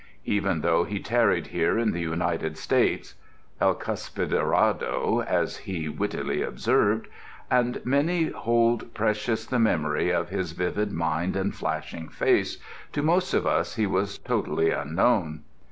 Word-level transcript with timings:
Even 0.25 0.61
though 0.61 0.83
he 0.83 0.99
tarried 0.99 1.45
here 1.45 1.77
in 1.77 1.91
the 1.91 2.01
United 2.01 2.57
States 2.57 3.13
("El 3.59 3.75
Cuspidorado," 3.75 5.19
as 5.27 5.57
he 5.57 5.87
wittily 5.89 6.41
observed) 6.41 7.07
and 7.51 7.79
many 7.85 8.29
hold 8.29 8.95
precious 8.95 9.45
the 9.45 9.59
memory 9.59 10.09
of 10.09 10.29
his 10.29 10.53
vivid 10.53 10.91
mind 10.91 11.35
and 11.35 11.53
flashing 11.53 12.09
face, 12.09 12.57
to 12.93 13.03
most 13.03 13.35
of 13.35 13.45
us 13.45 13.75
he 13.75 13.85
was 13.85 14.17
totally 14.17 14.71
unknown. 14.71 15.43